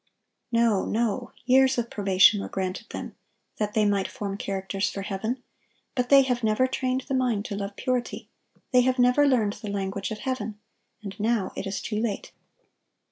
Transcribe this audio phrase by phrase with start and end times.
[0.51, 3.15] No, no; years of probation were granted them,
[3.57, 5.43] that they might form characters for heaven;
[5.93, 8.27] but they have never trained the mind to love purity;
[8.71, 10.59] they have never learned the language of heaven,
[11.03, 12.31] and now it is too late.